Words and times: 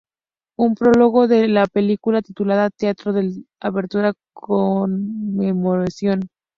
Un 0.57 0.73
prólogo 0.73 1.27
de 1.27 1.47
la 1.47 1.67
película, 1.67 2.23
titulada 2.23 2.71
"Teatro 2.71 3.13
de 3.13 3.43
apertura 3.59 4.13
Conmemoración! 4.33 6.27